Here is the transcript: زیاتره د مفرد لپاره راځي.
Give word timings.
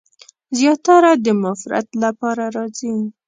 زیاتره 0.57 1.11
د 1.25 1.27
مفرد 1.43 1.87
لپاره 2.03 2.43
راځي. 2.55 2.93